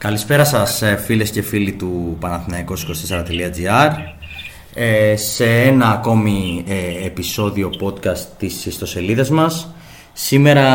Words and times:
Καλησπέρα 0.00 0.44
σας 0.44 0.82
ε, 0.82 0.96
φίλες 0.96 1.30
και 1.30 1.42
φίλοι 1.42 1.72
του 1.72 2.18
Παναθηναϊκός24.gr 2.20 3.90
ε, 4.74 5.16
σε 5.16 5.44
ένα 5.44 5.88
ακόμη 5.90 6.64
ε, 6.68 7.06
επεισόδιο 7.06 7.70
podcast 7.80 8.26
της 8.38 8.66
ιστοσελίδας 8.66 9.30
μας. 9.30 9.74
Σήμερα 10.12 10.66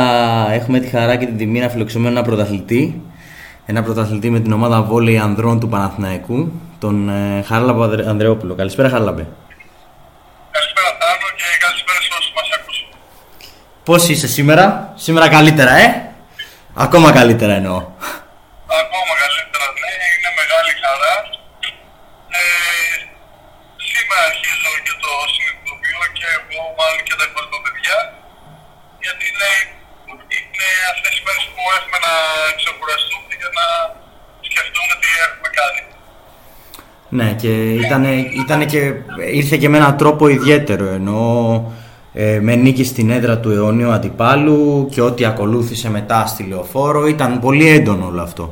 έχουμε 0.52 0.80
τη 0.80 0.88
χαρά 0.88 1.16
και 1.16 1.26
την 1.26 1.38
τιμή 1.38 1.60
να 1.60 1.70
φιλοξενούμε 1.70 2.10
ένα 2.10 2.22
πρωταθλητή 2.22 3.02
ένα 3.66 3.84
πρωταθλητή 3.84 4.30
με 4.30 4.40
την 4.40 4.52
ομάδα 4.52 4.82
βόλεϊ 4.82 5.18
ανδρών 5.18 5.60
του 5.60 5.70
Παναθηναϊκού, 5.70 6.52
τον 6.80 7.10
ε, 7.10 7.42
Χαράλαμπο 7.42 7.84
Ανδρεόπουλο. 7.84 8.56
Καλησπέρα 8.56 8.90
Χαράλαμπε. 8.90 9.28
Καλησπέρα 10.52 10.88
Τάνο 11.00 11.28
και 11.36 11.44
καλησπέρα 11.60 11.98
σε 12.02 12.10
όσους 12.20 12.32
μας 12.36 12.50
ακούσουν. 12.60 12.88
Πώς 13.84 14.10
είσαι 14.10 14.28
σήμερα, 14.28 14.94
σήμερα 14.96 15.30
καλύτερα 15.30 15.76
ε, 15.76 16.12
ακόμα 16.74 17.12
καλύτερα 17.12 17.54
εννοώ. 17.54 17.94
Και 24.86 24.94
το 25.04 25.12
συνειδητοποιώ 25.34 26.02
και 26.18 26.28
εγώ 26.38 26.62
μάλλον 26.78 27.02
και 27.08 27.16
τα 27.20 27.26
υπόλοιπα 27.30 27.60
παιδιά 27.66 27.98
γιατί 29.04 29.24
είναι, 29.32 29.52
είναι 30.38 30.68
αυτές 30.94 31.14
οι 31.18 31.22
μέρες 31.26 31.46
που 31.54 31.62
έχουμε 31.78 31.98
να 32.08 32.14
ξεκουραστούμε 32.60 33.34
και 33.42 33.50
να 33.60 33.66
σκεφτούμε 34.48 34.94
τι 35.02 35.10
έχουμε 35.26 35.50
κάνει. 35.60 35.82
Ναι, 37.18 37.28
και 37.42 37.52
ήτανε, 37.86 38.12
ήτανε 38.44 38.66
και, 38.66 38.82
ήρθε 39.40 39.56
και 39.58 39.70
με 39.70 39.78
έναν 39.82 39.98
τρόπο 39.98 40.24
ιδιαίτερο 40.28 40.86
ενώ 41.00 41.22
ε, 42.14 42.40
με 42.42 42.56
νίκη 42.56 42.84
στην 42.84 43.10
έδρα 43.18 43.40
του 43.40 43.52
αιώνιου 43.52 43.92
αντιπάλου 43.92 44.90
και 44.92 45.02
ό,τι 45.02 45.26
ακολούθησε 45.26 45.90
μετά 45.90 46.20
στη 46.32 46.44
λεωφόρο 46.44 47.08
ήταν 47.08 47.40
πολύ 47.40 47.68
έντονο 47.78 48.06
όλο 48.06 48.22
αυτό. 48.22 48.46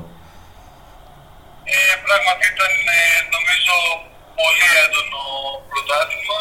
Ε, 1.64 1.95
πράγματι 2.06 2.45
ήταν 2.54 2.73
ε, 2.98 3.02
νομίζω 3.36 3.76
πολύ 4.42 4.68
έντονο 4.86 5.22
πρωτάθλημα. 5.70 6.40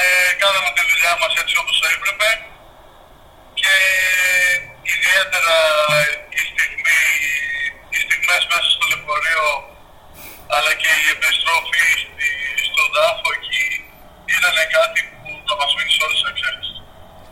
Ε, 0.00 0.04
κάναμε 0.42 0.70
τη 0.76 0.82
δουλειά 0.90 1.12
μας 1.20 1.32
έτσι 1.42 1.54
όπως 1.62 1.76
έπρεπε 1.94 2.28
και 3.60 3.74
ιδιαίτερα 4.94 5.56
η 6.38 6.40
στιγμή, 6.50 7.00
οι 7.92 7.98
στιγμές 8.04 8.42
μέσα 8.50 8.68
στο 8.74 8.84
λεωφορείο 8.90 9.46
αλλά 10.54 10.72
και 10.80 10.90
η 11.04 11.06
επιστροφή 11.16 11.88
στη, 12.02 12.28
στον 12.68 12.88
τάφο 12.94 13.28
εκεί 13.38 13.64
ήταν 14.36 14.56
κάτι 14.76 15.00
που 15.20 15.30
θα 15.46 15.54
μας 15.60 15.70
μείνει 15.74 15.92
σε 15.94 16.00
όλες 16.04 16.18
τις 16.20 16.28
εξέλιξεις. 16.32 16.78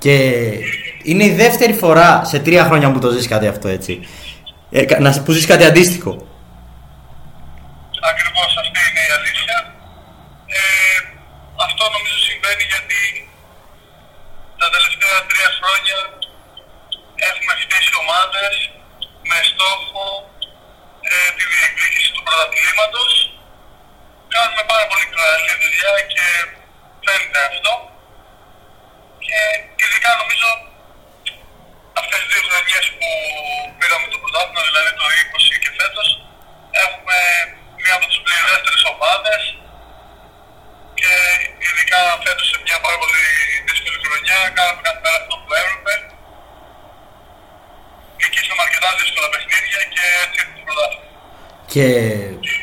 Και 0.03 0.14
είναι 1.08 1.25
η 1.25 1.34
δεύτερη 1.42 1.75
φορά 1.83 2.08
σε 2.31 2.39
τρία 2.47 2.64
χρόνια 2.69 2.89
που 2.92 3.00
το 3.05 3.11
ζεις 3.14 3.28
κάτι 3.34 3.47
αυτό 3.55 3.69
έτσι. 3.77 3.92
Ε, 4.70 4.84
κα- 4.89 5.00
να- 5.05 5.22
που 5.25 5.33
ζεις 5.36 5.47
κάτι 5.53 5.64
αντίστοιχο. 5.70 6.12
Ακριβώς 8.12 8.50
αυτή 8.62 8.78
είναι 8.89 9.03
η 9.09 9.12
αλήθεια. 9.19 9.56
Ε, 10.59 10.62
αυτό 11.67 11.83
νομίζω 11.94 12.19
συμβαίνει 12.28 12.64
γιατί 12.72 13.00
τα 14.61 14.67
τελευταία 14.75 15.17
τρία 15.31 15.50
χρόνια 15.59 15.98
έχουμε 17.28 17.53
χτίσει 17.62 17.92
ομάδες 18.03 18.55
με 19.31 19.39
στόχο 19.50 20.05
ε, 21.11 21.28
τη 21.37 21.42
διεκδίκηση 21.53 22.09
του 22.14 22.22
πρωταθλήματος. 22.27 23.11
Κάνουμε 24.34 24.62
πάρα 24.72 24.84
πολύ 24.91 25.06
καλή 25.16 25.53
δουλειά 25.62 25.92
και 26.12 26.25
φαίνεται 27.05 27.41
αυτό. 27.50 27.72
Και 29.27 29.39
ειδικά 29.83 30.11
νομίζω 30.22 30.48
αυτές 32.00 32.19
τις 32.22 32.28
δύο 32.33 32.42
χρονιές 32.48 32.87
που 32.98 33.09
πήραμε 33.78 34.06
το 34.12 34.19
πρωτάθλημα, 34.22 34.62
δηλαδή 34.69 34.91
το 35.00 35.05
20 35.22 35.55
και 35.62 35.70
φέτος, 35.78 36.09
έχουμε 36.84 37.16
μία 37.83 37.94
από 37.98 38.06
τις 38.11 38.19
πληρέστερες 38.25 38.83
ομάδες 38.92 39.42
και 40.98 41.12
ειδικά 41.66 42.00
φέτος 42.25 42.47
σε 42.50 42.56
μια 42.65 42.78
πάρα 42.84 42.98
πολύ 43.03 43.22
δύσκολη 43.69 43.99
χρονιά, 44.05 44.38
κάναμε 44.56 44.81
κάθε 44.87 45.00
μέρα 45.05 45.19
αυτό 45.22 45.34
που 45.43 45.50
έπρεπε. 45.61 45.93
Νικήσαμε 48.20 48.62
αρκετά 48.66 48.88
δύσκολα 49.00 49.28
παιχνίδια 49.32 49.81
και 49.94 50.03
έτσι 50.22 50.38
ήρθε 50.43 50.53
το 50.56 50.62
πρωτάθλημα. 50.66 51.06
Και 51.72 51.87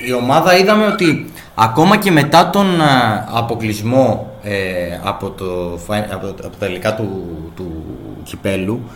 η 0.07 0.11
ομάδα 0.29 0.57
είδαμε 0.57 0.85
ότι 0.85 1.31
ακόμα 1.55 1.97
και 1.97 2.11
μετά 2.11 2.49
τον 2.49 2.81
α, 2.81 3.25
αποκλεισμό 3.33 4.31
ε, 4.43 4.53
από, 5.03 5.29
το, 5.29 5.79
φα- 5.85 6.13
από, 6.13 6.25
το- 6.25 6.47
από 6.47 6.55
τα 6.57 6.65
τελικά 6.65 6.95
του, 6.95 7.25
του 7.55 7.83
κυπέλου 8.23 8.89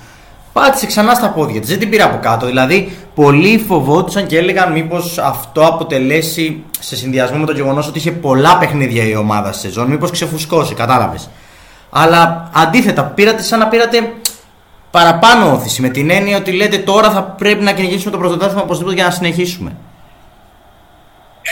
πάτησε 0.54 0.86
ξανά 0.86 1.14
στα 1.14 1.30
πόδια 1.30 1.60
της, 1.60 1.70
δεν 1.70 1.80
την 1.80 1.90
πήρε 1.90 2.04
από 2.04 2.18
κάτω. 2.22 2.46
Δηλαδή, 2.46 2.98
πολλοί 3.16 3.64
φοβόντουσαν 3.68 4.28
και 4.28 4.38
έλεγαν 4.38 4.72
μήπως 4.72 5.18
αυτό 5.18 5.66
αποτελέσει 5.66 6.64
σε 6.80 6.96
συνδυασμό 6.96 7.38
με 7.38 7.46
το 7.46 7.52
γεγονός 7.52 7.88
ότι 7.88 7.98
είχε 7.98 8.12
πολλά 8.12 8.58
παιχνίδια 8.58 9.04
η 9.04 9.16
ομάδα 9.16 9.52
στη 9.52 9.62
σεζόν, 9.68 9.88
μήπως 9.88 10.12
ξεφουσκώσει, 10.12 10.74
κατάλαβες. 10.74 11.30
Αλλά 11.90 12.50
αντίθετα, 12.54 13.04
πήρατε 13.04 13.42
σαν 13.42 13.60
να 13.60 13.68
πήρατε 13.68 14.14
παραπάνω 14.92 15.52
όθηση 15.52 15.82
με 15.82 15.90
την 15.90 16.10
έννοια 16.10 16.38
ότι 16.38 16.52
λέτε 16.52 16.78
τώρα 16.78 17.12
θα 17.12 17.24
πρέπει 17.24 17.64
να 17.64 17.72
κυνηγήσουμε 17.74 18.12
το 18.12 18.18
πρωτοτάθλημα 18.18 18.62
οπωσδήποτε 18.62 18.96
για 18.96 19.04
να 19.06 19.12
συνεχίσουμε. 19.12 19.72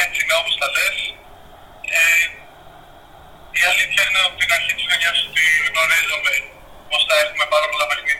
Έτσι 0.03 0.17
είναι 0.23 0.35
όπως 0.41 0.55
τα 0.61 0.67
λες. 0.75 0.97
Ε, 1.99 1.99
η 3.59 3.61
αλήθεια 3.71 4.00
είναι 4.11 4.23
από 4.29 4.37
την 4.41 4.49
αρχή 4.57 4.71
της 4.77 4.83
χρονιάς 4.87 5.17
ότι 5.27 5.43
γνωρίζαμε 5.67 6.33
πως 6.89 7.01
θα 7.07 7.15
έχουμε 7.23 7.45
πάρα 7.53 7.67
πολλά 7.71 7.85
παιχνίδια 7.89 8.10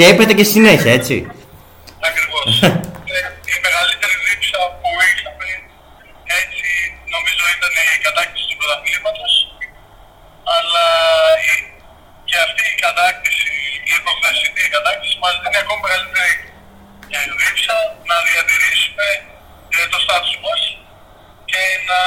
Και 0.00 0.12
έπεται 0.14 0.34
και 0.38 0.46
συνέχεια, 0.54 0.92
έτσι. 0.98 1.14
Ακριβώς. 2.08 2.50
Ε, 3.14 3.20
η 3.54 3.56
μεγαλύτερη 3.66 4.16
δίψα 4.26 4.60
που 4.80 4.90
είχαμε 5.08 5.48
έτσι 6.40 6.68
νομίζω 7.14 7.42
ήταν 7.56 7.72
η 7.96 7.98
κατάκτηση 8.06 8.44
του 8.48 8.56
πρωταθλήματος 8.60 9.32
αλλά 10.56 10.86
η, 11.50 11.52
και 12.28 12.36
αυτή 12.46 12.62
η 12.74 12.76
κατάκτηση, 12.84 13.52
η 13.92 13.94
προχθεσινή 14.04 14.64
κατάκτηση 14.76 15.14
μας 15.22 15.34
δίνει 15.42 15.58
ακόμα 15.62 15.80
μεγαλύτερη 15.84 16.34
ε, 17.16 17.18
δίψα 17.40 17.76
να 18.10 18.16
διατηρήσουμε 18.28 19.08
ε, 19.76 19.78
το 19.92 19.98
στάτους 20.04 20.36
μας 20.44 20.60
και 21.50 21.62
να 21.88 22.00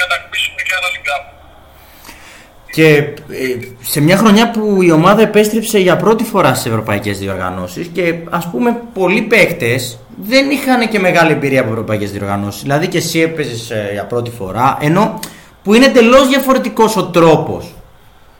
κατακτήσουμε 0.00 0.60
και 0.66 0.74
τα 0.82 0.88
λιγκά. 0.94 1.18
Και 2.72 2.86
ε, 2.96 3.14
σε 3.82 4.00
μια 4.00 4.16
χρονιά 4.16 4.50
που 4.50 4.82
η 4.82 4.90
ομάδα 4.90 5.22
επέστρεψε 5.22 5.78
για 5.78 5.96
πρώτη 5.96 6.24
φορά 6.24 6.54
στις 6.54 6.66
ευρωπαϊκές 6.66 7.18
διοργανώσεις 7.18 7.86
και 7.86 8.14
ας 8.30 8.50
πούμε 8.50 8.80
πολλοί 8.94 9.22
παίκτες 9.22 9.98
δεν 10.16 10.50
είχαν 10.50 10.88
και 10.88 10.98
μεγάλη 10.98 11.32
εμπειρία 11.32 11.60
από 11.60 11.70
ευρωπαϊκές 11.70 12.10
διοργανώσεις. 12.10 12.62
Δηλαδή 12.62 12.88
και 12.88 12.98
εσύ 12.98 13.20
έπαιζες 13.20 13.70
ε, 13.70 13.88
για 13.92 14.04
πρώτη 14.04 14.30
φορά, 14.30 14.76
ενώ 14.80 15.18
που 15.62 15.74
είναι 15.74 15.84
εντελώς 15.84 16.28
διαφορετικός 16.28 16.96
ο 16.96 17.04
τρόπος. 17.04 17.74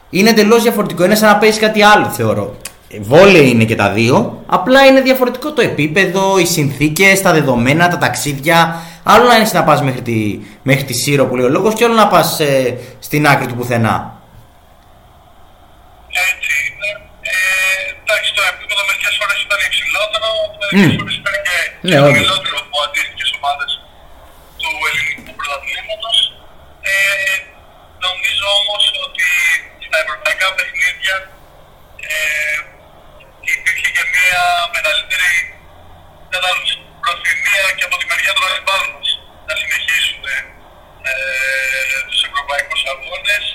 Είναι 0.09 0.29
εντελώς 0.29 0.61
διαφορετικό, 0.61 1.03
είναι 1.05 1.15
σαν 1.15 1.29
να 1.29 1.37
παίζεις 1.37 1.59
κάτι 1.59 1.83
άλλο 1.83 2.05
θεωρώ. 2.05 2.55
Ε, 2.89 2.97
Βόλεϊ 3.01 3.49
είναι 3.49 3.63
και 3.63 3.75
τα 3.75 3.89
δύο, 3.89 4.43
απλά 4.45 4.85
είναι 4.85 5.01
διαφορετικό 5.01 5.51
το 5.51 5.61
επίπεδο, 5.61 6.39
οι 6.39 6.45
συνθήκες, 6.45 7.21
τα 7.21 7.33
δεδομένα, 7.33 7.87
τα 7.87 7.97
ταξίδια. 7.97 8.75
Άλλο 9.03 9.25
να 9.25 9.35
είναι 9.35 9.49
να 9.53 9.63
πας 9.63 9.81
μέχρι 9.81 10.01
τη, 10.01 10.39
μέχρι 10.63 10.83
τη 10.83 10.93
Σύρο 10.93 11.25
που 11.25 11.35
λέει 11.35 11.45
ο 11.45 11.49
λόγος 11.49 11.73
και 11.73 11.83
άλλο 11.83 11.93
να 11.93 12.07
πας 12.07 12.39
ε, 12.39 12.77
στην 12.99 13.27
άκρη 13.27 13.45
του 13.45 13.55
πουθενά. 13.55 14.22
Έτσι 16.29 16.53
είναι. 16.65 16.89
Ε, 17.31 17.35
εντάξει, 18.01 18.29
το 18.37 18.43
επίπεδο 18.51 18.81
μερικές 18.89 19.13
φορές 19.19 19.37
ήταν 19.47 19.59
υψηλότερο, 19.69 20.29
μερικές 20.59 20.91
Μμ. 20.91 20.97
φορές 20.99 21.15
ήταν 21.21 21.35
και 21.47 21.57
Ναι, 21.87 21.95
όντως. 21.97 22.13
χαμηλότερο 22.15 22.57
από 22.65 22.77
αντίστοιχες 22.85 23.29
ομάδες 23.37 23.71
του 24.61 24.69
ελληνικού 24.89 25.31
πρωταθλήματος. 25.39 26.17
Ε, 26.91 26.93
νομίζω 28.05 28.45
όμως 28.61 28.83
ότι 29.05 29.27
στα 29.85 29.97
ευρωπαϊκά 30.03 30.47
παιχνίδια 30.57 31.15
ε, 32.11 32.57
υπήρχε 33.53 33.89
και 33.95 34.03
μια 34.15 34.43
μεγαλύτερη 34.75 35.31
κατάληψη 36.33 36.73
προθυμία 37.03 37.65
και 37.77 37.85
από 37.87 37.95
τη 37.99 38.05
μεριά 38.11 38.31
των 38.35 38.43
αντιπάλων 38.49 38.89
μας 38.95 39.09
να 39.47 39.53
συνεχίσουν 39.61 40.23
ε, 41.09 41.13
τους 42.07 42.21
ευρωπαϊκούς 42.29 42.81
αγώνες. 42.91 43.45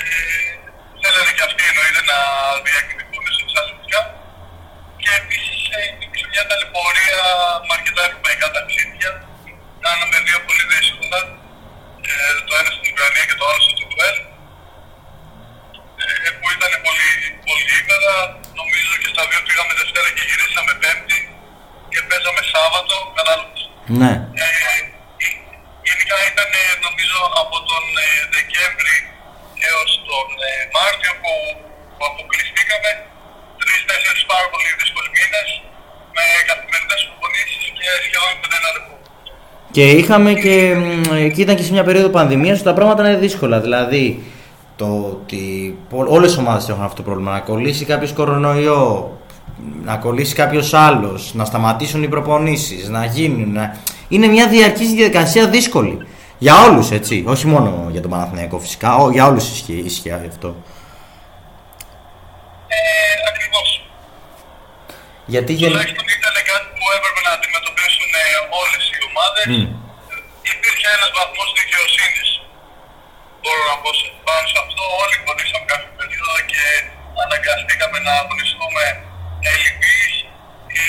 Ε, 0.00 0.04
θέλανε 1.02 1.32
και 1.36 1.44
αυτοί 1.48 1.62
εννοείται 1.70 2.02
να 2.12 2.18
διακινηθούν 2.66 3.24
σε 3.52 3.60
όλοι, 17.52 17.72
ημέρα. 17.82 18.14
Νομίζω 18.60 18.92
και 19.00 19.08
στα 19.12 19.22
δύο 19.30 19.40
πήγαμε 19.46 19.72
Δευτέρα 19.80 20.08
και 20.16 20.24
γυρίσαμε 20.28 20.72
Πέμπτη 20.82 21.18
και 21.92 22.00
παίζαμε 22.08 22.42
Σάββατο. 22.52 22.96
Κατάλαβες. 23.18 23.60
Ναι. 23.98 24.12
Ε, 24.44 24.46
γενικά 25.88 26.16
ήταν 26.30 26.50
νομίζω 26.86 27.18
από 27.42 27.56
τον 27.70 27.84
ε, 28.04 28.08
Δεκέμβρη 28.34 28.96
έως 29.68 29.90
τον 30.08 30.26
ε, 30.48 30.50
Μάρτιο 30.74 31.12
που, 31.20 31.32
που 31.96 32.02
αποκλειστήκαμε 32.10 32.90
τρει-τέσσερι 33.60 34.20
πάρα 34.32 34.46
πολύ 34.52 34.70
δύσκολοι 34.80 35.08
μήνες 35.16 35.48
με 36.16 36.24
καθημερινές 36.48 37.00
προπονήσεις 37.08 37.64
και 37.76 37.86
σχεδόν 38.06 38.32
πέντε 38.40 38.56
ένα 38.60 38.70
λεπτό. 38.76 38.94
Και 39.76 39.84
είχαμε 40.00 40.30
και. 40.44 40.56
εκεί 41.28 41.40
ήταν 41.44 41.56
και 41.58 41.66
σε 41.66 41.72
μια 41.76 41.84
περίοδο 41.88 42.10
πανδημίας 42.16 42.56
που 42.58 42.68
τα 42.70 42.76
πράγματα 42.78 43.00
είναι 43.02 43.22
δύσκολα. 43.26 43.56
Δηλαδή, 43.66 44.04
το 44.80 44.88
ότι 45.14 45.42
όλες 45.88 46.30
οι 46.34 46.38
ομάδες 46.38 46.68
έχουν 46.68 46.84
αυτό 46.88 46.96
το 46.96 47.06
πρόβλημα. 47.08 47.32
Να 47.32 47.40
κολλήσει 47.40 47.84
κάποιος 47.84 48.12
κορονοϊό, 48.12 49.19
να 49.84 49.96
κολλήσει 49.96 50.34
κάποιος 50.34 50.74
άλλος, 50.74 51.34
να 51.34 51.44
σταματήσουν 51.44 52.02
οι 52.02 52.08
προπονήσεις, 52.08 52.88
να 52.88 53.04
γίνουν. 53.04 53.52
Να... 53.52 53.76
Είναι 54.08 54.26
μια 54.26 54.48
διαρκής 54.48 54.90
διαδικασία 54.92 55.48
δύσκολη. 55.48 56.06
Για 56.38 56.54
όλους, 56.66 56.90
έτσι. 56.98 57.14
Όχι 57.34 57.46
μόνο 57.52 57.68
για 57.94 58.02
τον 58.04 58.10
Παναθηναϊκό 58.10 58.58
φυσικά. 58.64 58.88
Για 59.12 59.24
όλους 59.30 59.44
ισχύει, 59.54 59.82
ισχύει 59.90 60.12
αυτό. 60.12 60.48
Ε, 62.76 62.80
Ακριβώς. 63.30 63.68
Γιατί 65.34 65.52
Τουλάχιστον 65.54 66.06
ήταν 66.18 66.34
κάτι 66.50 66.66
που 66.76 66.86
έπρεπε 66.96 67.20
να 67.28 67.32
αντιμετωπίσουν 67.38 68.10
ε, 68.22 68.24
όλες 68.60 68.84
οι 68.92 68.98
ομάδες. 69.08 69.44
Mm. 69.52 69.68
Υπήρχε 70.52 70.88
ένας 70.96 71.10
βαθμός 71.16 71.48
δικαιοσύνης. 71.60 72.28
Μπορώ 73.42 73.62
να 73.72 73.76
πω 73.82 73.90
πάνω 74.26 74.44
σε 74.52 74.58
αυτό. 74.64 74.82
Όλοι 75.02 75.16
κολλήσαμε 75.26 75.66
κάποια 75.72 75.92
περίοδο 75.98 76.38
και 76.52 76.64
αναγκαστήκαμε 77.24 77.98
να 78.06 78.12
αγωνιστούμε 78.22 78.84
ελληπεί 79.48 79.98
ή, 80.84 80.86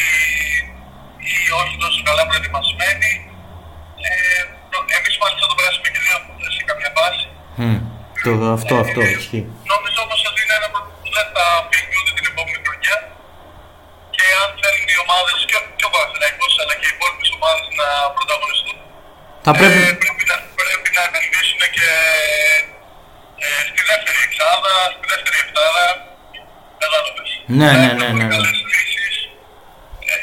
ή 1.31 1.35
όχι 1.61 1.75
τόσο 1.83 1.99
καλά 2.07 2.23
προετοιμασμένοι. 2.29 3.11
Ε, 4.07 4.43
Εμεί 4.97 5.11
μάλιστα 5.21 5.45
το 5.51 5.55
περάσαμε 5.57 5.89
και 5.93 6.01
δύο 6.05 6.17
σε 6.57 6.61
κάποια 6.69 6.89
βάση. 6.97 7.25
Mm. 7.61 7.79
Το, 8.23 8.31
αυτό, 8.57 8.73
αυτό 8.85 8.99
ε, 9.07 9.09
ισχύει. 9.19 9.45
Νομίζω 9.73 9.99
όμως 10.05 10.19
ότι 10.29 10.39
είναι 10.43 10.55
ένα 10.59 10.67
που 10.73 10.79
δεν 11.17 11.27
θα 11.35 11.45
φύγει 11.69 11.95
ούτε 11.99 12.11
την 12.17 12.25
επόμενη 12.31 12.59
χρονιά. 12.65 12.95
Και 14.15 14.25
αν 14.41 14.49
θέλουν 14.61 14.87
οι 14.93 14.97
ομάδες 15.05 15.37
και, 15.49 15.57
και 15.77 15.85
ο 15.89 15.91
Παναθυναϊκό 15.93 16.45
αλλά 16.61 16.73
και 16.79 16.87
οι 16.89 16.93
υπόλοιπες 16.95 17.29
ομάδες 17.37 17.67
να 17.79 17.87
πρωταγωνιστούν, 18.15 18.77
θα 19.45 19.51
πρέπει... 19.59 19.79
Ε, 19.89 19.93
Ναι, 27.57 27.71
ναι, 27.71 27.91
ναι. 27.99 28.07
ναι, 28.17 28.23
ναι. 28.23 28.37
Λύσεις, 28.71 29.17
ε, 30.11 30.15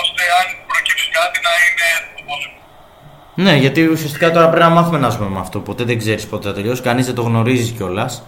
ώστε 0.00 0.22
αν 0.38 0.46
προκύψει 0.70 1.08
κάτι 1.18 1.38
να 1.46 1.52
είναι 1.62 1.88
το 2.16 2.22
πόλεμο. 2.28 2.58
Ναι, 3.34 3.54
γιατί 3.56 3.86
ουσιαστικά 3.86 4.30
τώρα 4.30 4.48
πρέπει 4.48 4.64
να 4.64 4.70
μάθουμε 4.70 4.98
να 4.98 5.08
ζούμε 5.08 5.28
με 5.28 5.38
αυτό. 5.38 5.58
Ποτέ 5.58 5.84
δεν 5.84 5.98
ξέρεις 5.98 6.26
πότε 6.26 6.48
θα 6.48 6.54
τελειώσεις. 6.54 6.84
Κανείς 6.84 7.06
δεν 7.06 7.14
το 7.14 7.22
γνωρίζεις 7.22 7.70
κιόλας. 7.70 8.22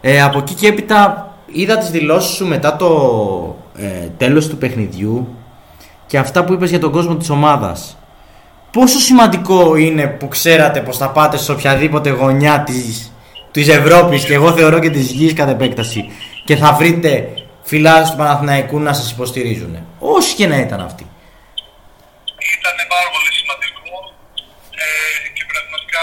Ε, 0.00 0.22
από 0.22 0.38
εκεί 0.38 0.54
και 0.54 0.66
έπειτα 0.66 1.30
είδα 1.46 1.78
τις 1.78 1.90
δηλώσεις 1.90 2.36
σου 2.36 2.46
μετά 2.46 2.76
το 2.76 3.56
ε, 3.76 4.08
τέλος 4.16 4.48
του 4.48 4.56
παιχνιδιού 4.56 5.36
και 6.06 6.18
αυτά 6.18 6.44
που 6.44 6.52
είπες 6.52 6.70
για 6.70 6.78
τον 6.78 6.92
κόσμο 6.92 7.16
της 7.16 7.30
ομάδας. 7.30 7.96
Πόσο 8.70 8.98
σημαντικό 8.98 9.76
είναι 9.76 10.06
που 10.06 10.28
ξέρατε 10.28 10.80
πως 10.80 10.96
θα 10.96 11.10
πάτε 11.10 11.36
σε 11.36 11.52
οποιαδήποτε 11.52 12.10
γωνιά 12.10 12.60
της, 12.60 13.12
της 13.50 13.68
Ευρώπης 13.68 14.24
και 14.24 14.34
εγώ 14.34 14.52
θεωρώ 14.52 14.78
και 14.78 14.90
της 14.90 15.10
γης 15.10 15.32
κατά 15.32 15.50
επέκταση 15.50 16.10
και 16.46 16.56
θα 16.56 16.70
βρείτε 16.78 17.10
φιλάδες 17.62 18.10
του 18.10 18.16
Παναθηναϊκού 18.16 18.78
να 18.80 18.92
σας 18.98 19.10
υποστηρίζουν. 19.10 19.74
Όσοι 19.98 20.34
και 20.38 20.46
να 20.52 20.56
ήταν 20.66 20.80
αυτοί. 20.88 21.04
Ήταν 22.58 22.76
πάρα 22.94 23.08
πολύ 23.14 23.30
ε, 24.84 24.88
και 25.36 25.44
πραγματικά 25.52 26.02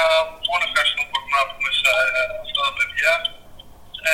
μόνο 0.50 0.64
ευχαριστώ 0.70 1.00
που 1.04 1.10
μπορούμε 1.12 1.38
να 1.42 1.46
πούμε 1.52 1.70
σε 1.80 1.90
αυτά 2.44 2.62
τα 2.68 2.74
παιδιά 2.78 3.14
ε, 4.10 4.14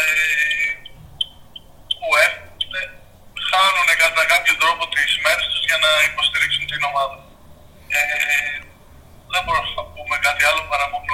που 1.99 2.07
έχουν, 2.25 2.73
χάνουν 3.49 3.89
κατά 4.03 4.23
κάποιο 4.33 4.53
τρόπο 4.61 4.83
τις 4.93 5.11
μέρες 5.23 5.45
τους 5.51 5.63
για 5.69 5.79
να 5.85 5.91
υποστηρίξουν 6.09 6.65
την 6.71 6.81
ομάδα. 6.89 7.17
Ε, 7.97 8.01
δεν 9.33 9.41
μπορώ 9.43 9.61
να 9.77 9.83
πούμε 9.93 10.15
κάτι 10.27 10.43
άλλο 10.49 10.61
παρά 10.71 10.85
μόνο 10.93 11.13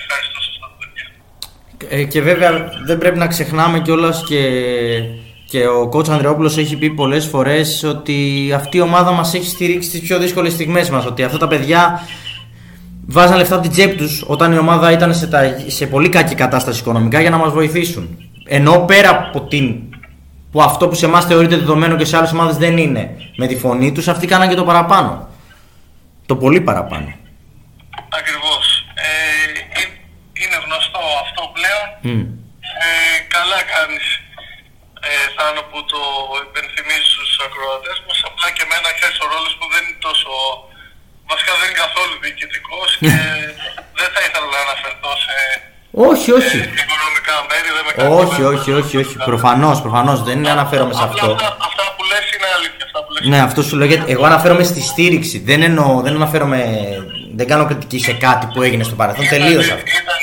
ευχαριστώ 0.00 0.38
σε 0.44 0.50
αυτά 0.52 0.66
τα 0.70 0.76
παιδιά. 0.80 1.06
Ε, 1.96 2.04
και 2.04 2.22
βέβαια 2.22 2.70
δεν 2.84 2.98
πρέπει 2.98 3.18
να 3.18 3.26
ξεχνάμε 3.26 3.80
κιόλας 3.80 4.24
και, 4.26 4.40
και 5.48 5.66
ο 5.66 5.88
κότς 5.88 6.08
Ανδρεόπουλος 6.08 6.58
έχει 6.58 6.76
πει 6.76 6.90
πολλές 6.90 7.26
φορές 7.26 7.82
ότι 7.82 8.50
αυτή 8.54 8.76
η 8.76 8.80
ομάδα 8.80 9.10
μας 9.10 9.34
έχει 9.34 9.46
στηρίξει 9.46 9.90
τις 9.90 10.00
πιο 10.00 10.18
δύσκολες 10.18 10.52
στιγμές 10.52 10.90
μας 10.90 11.06
ότι 11.06 11.22
αυτά 11.22 11.38
τα 11.38 11.48
παιδιά 11.48 12.08
βάζαν 13.06 13.36
λεφτά 13.36 13.54
από 13.54 13.62
την 13.62 13.72
τσέπη 13.72 13.94
τους 13.94 14.24
όταν 14.26 14.52
η 14.52 14.58
ομάδα 14.58 14.90
ήταν 14.90 15.14
σε, 15.14 15.26
τα, 15.26 15.56
σε 15.66 15.86
πολύ 15.86 16.08
κακή 16.08 16.34
κατάσταση 16.34 16.80
οικονομικά 16.80 17.20
για 17.20 17.30
να 17.30 17.36
μας 17.36 17.52
βοηθήσουν. 17.52 18.18
Ενώ 18.46 18.78
πέρα 18.78 19.10
από 19.10 19.40
την, 19.40 19.80
που 20.52 20.62
αυτό 20.62 20.88
που 20.88 20.94
σε 20.94 21.06
εμάς 21.06 21.24
θεωρείται 21.24 21.56
δεδομένο 21.56 21.96
και 21.96 22.04
σε 22.04 22.16
άλλες 22.16 22.32
ομάδες 22.32 22.56
δεν 22.56 22.78
είναι 22.78 23.16
με 23.36 23.46
τη 23.46 23.56
φωνή 23.56 23.92
τους, 23.92 24.08
αυτοί 24.08 24.26
κάναν 24.26 24.48
και 24.48 24.54
το 24.54 24.64
παραπάνω. 24.64 25.28
Το 26.26 26.36
πολύ 26.36 26.60
παραπάνω. 26.60 27.12
Ακριβώ. 28.18 28.54
Ε, 28.94 29.34
είναι 30.42 30.58
γνωστό 30.64 31.02
αυτό 31.24 31.42
πλέον. 31.56 31.73
Mm. 32.06 32.26
Ε, 32.84 33.16
καλά 33.34 33.60
κάνεις 33.74 34.06
ε, 35.06 35.10
Θάνο 35.34 35.62
που 35.70 35.78
το 35.92 36.02
υπενθυμίζεις 36.46 37.10
στους 37.14 37.32
ακροατές 37.46 37.98
μας 38.06 38.18
απλά 38.28 38.46
και 38.54 38.64
εμένα 38.66 38.88
ξέρεις 38.98 39.18
ο 39.24 39.26
ρόλος 39.32 39.54
μου 39.58 39.66
δεν 39.74 39.82
είναι 39.86 40.02
τόσο 40.08 40.32
Βασικά 41.30 41.52
δεν 41.58 41.66
είναι 41.68 41.80
καθόλου 41.84 42.14
διοικητικός 42.24 42.88
και 43.00 43.14
δεν 43.98 44.08
θα 44.14 44.20
ήθελα 44.26 44.48
να 44.56 44.60
αναφερθώ 44.66 45.12
σε. 45.24 45.34
Όχι, 46.10 46.28
όχι. 46.38 46.58
Ε, 46.64 46.82
οικονομικά 46.82 47.34
μέρη, 47.50 47.68
δεν 47.76 47.82
με 47.86 47.92
όχι, 48.22 48.42
όχι, 48.52 48.70
όχι, 48.80 48.94
όχι. 49.02 49.14
Προφανώς, 49.30 49.76
προφανώς. 49.86 50.18
Δεν 50.28 50.38
αναφέρομαι 50.56 50.94
σε 50.98 51.04
αυτό. 51.08 51.28
Αυτά, 51.32 51.56
αυτά 51.68 51.84
που 51.94 52.02
λες 52.10 52.26
είναι 52.34 52.48
αλήθεια. 52.56 52.84
Αυτά 52.88 52.98
που 53.04 53.10
λες 53.12 53.20
ναι, 53.30 53.38
αυτό 53.48 53.60
σου 53.62 53.74
λέω 53.78 53.88
γιατί 53.92 54.04
εγώ 54.14 54.24
αναφέρομαι 54.30 54.64
στη 54.72 54.80
στήριξη. 54.90 55.36
Δεν 55.48 55.60
εννοώ, 55.68 56.00
δεν 56.04 56.14
αναφέρομαι. 56.14 56.60
Δεν 57.38 57.46
κάνω 57.50 57.64
κριτική 57.66 57.98
σε 57.98 58.12
κάτι 58.12 58.44
που 58.52 58.62
έγινε 58.66 58.84
στο 58.88 58.94
παρελθόν. 59.00 59.28
Τελείωσε 59.28 59.72
αυτό. 59.76 59.90
Ήταν 60.02 60.22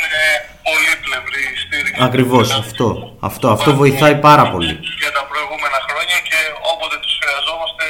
πολύπλευρη 0.67 1.41
η 1.53 1.57
στήριξη. 1.63 1.89
Ακριβώς 2.07 2.51
αυτό. 2.63 2.87
Αυτό, 3.19 3.47
αυτό 3.49 3.75
βοηθάει 3.75 4.15
πάρα 4.15 4.45
πολύ. 4.51 4.73
Για 5.01 5.11
τα 5.17 5.23
προηγούμενα 5.31 5.79
χρόνια 5.87 6.17
και 6.29 6.39
όποτε 6.71 6.95
τους 7.03 7.13
χρειαζόμαστε 7.21 7.83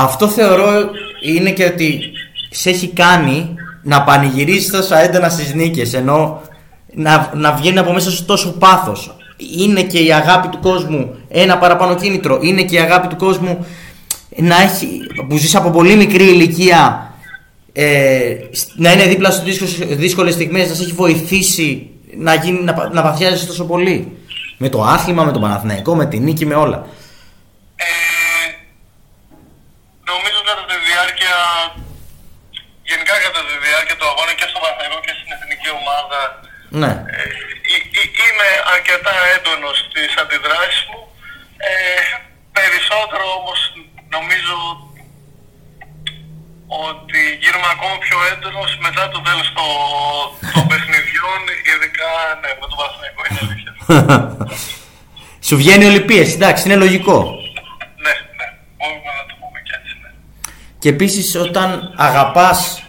αυτό 0.00 0.28
θεωρώ 0.28 0.90
είναι 1.20 1.50
και 1.50 1.64
ότι 1.64 2.00
σε 2.50 2.70
έχει 2.70 2.88
κάνει 2.88 3.54
να 3.82 4.02
πανηγυρίσει 4.02 4.70
τόσο 4.70 4.96
έντονα 4.96 5.28
στις 5.28 5.54
νίκες. 5.54 5.94
Ενώ 5.94 6.40
να, 6.94 7.30
να 7.34 7.52
βγαίνει 7.52 7.78
από 7.78 7.92
μέσα 7.92 8.10
σου 8.10 8.24
τόσο 8.24 8.52
πάθος. 8.52 9.16
Είναι 9.58 9.82
και 9.82 9.98
η 9.98 10.12
αγάπη 10.12 10.48
του 10.48 10.58
κόσμου 10.58 11.14
ένα 11.28 11.58
παραπάνω 11.58 11.94
κίνητρο. 11.94 12.38
Είναι 12.42 12.62
και 12.62 12.76
η 12.76 12.78
αγάπη 12.78 13.08
του 13.08 13.16
κόσμου 13.16 13.66
να 14.36 14.62
έχει, 14.62 15.00
που 15.28 15.36
ζεις 15.36 15.54
από 15.54 15.70
πολύ 15.70 15.96
μικρή 15.96 16.24
ηλικία 16.24 17.12
ε, 17.80 18.36
να 18.76 18.92
είναι 18.92 19.06
δίπλα 19.06 19.30
σου 19.30 19.42
δύσκολες 19.88 20.34
στιγμές 20.34 20.68
να 20.68 20.74
σε 20.74 20.82
έχει 20.82 20.92
βοηθήσει 20.92 21.90
να, 22.16 22.34
γίνει, 22.34 22.60
να, 22.60 22.88
να 22.92 23.02
παθιάζεσαι 23.02 23.46
τόσο 23.46 23.64
πολύ. 23.64 24.16
Με 24.56 24.68
το 24.68 24.82
άθλημα, 24.82 25.24
με 25.24 25.32
τον 25.32 25.42
Παναθηναϊκό, 25.42 25.94
με 25.94 26.06
την 26.06 26.22
νίκη, 26.22 26.46
με 26.46 26.54
όλα. 26.54 26.86
γενικά 32.90 33.14
κατά 33.24 33.40
τη 33.48 33.54
διάρκεια 33.66 33.96
του 33.98 34.08
αγώνα 34.12 34.32
και 34.38 34.46
στο 34.50 34.58
Παναθηναϊκό 34.62 34.98
και 35.06 35.14
στην 35.18 35.28
εθνική 35.36 35.70
ομάδα 35.80 36.20
ναι. 36.82 36.92
ε, 37.16 38.08
είμαι 38.24 38.50
αρκετά 38.74 39.14
έντονος 39.36 39.76
στις 39.86 40.10
αντιδράσεις 40.22 40.82
μου. 40.90 41.00
Ε, 41.68 41.72
περισσότερο 42.58 43.26
όμως 43.38 43.58
νομίζω 44.16 44.56
ότι 46.68 47.20
γίνομαι 47.42 47.70
ακόμα 47.74 47.96
πιο 48.04 48.18
έντονος 48.32 48.70
μετά 48.86 49.02
το 49.14 49.18
τέλος 49.26 49.48
των, 49.56 49.70
των 50.54 50.64
παιχνιδιών, 50.70 51.40
ειδικά 51.70 52.10
ναι, 52.42 52.50
με 52.60 52.66
το 52.70 52.74
Παναθηναϊκό 52.78 53.20
είναι 53.26 53.40
αλήθεια. 53.44 53.72
Σου 55.46 55.56
βγαίνει 55.56 55.84
όλη 55.90 56.00
πίεση, 56.00 56.34
εντάξει, 56.34 56.62
είναι 56.66 56.76
λογικό. 56.84 57.16
Ναι, 58.04 58.14
ναι, 58.38 58.46
μπορούμε 58.76 59.10
να 59.18 59.24
το 59.28 59.34
πούμε 59.40 59.58
και 59.66 59.72
έτσι, 59.78 59.92
ναι. 60.02 60.10
Και 60.78 60.88
επίσης 60.88 61.34
όταν 61.34 61.94
αγαπάς 61.96 62.82